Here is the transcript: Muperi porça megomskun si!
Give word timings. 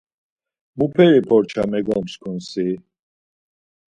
Muperi 0.77 1.21
porça 1.29 1.61
megomskun 1.73 2.37
si! 2.49 2.65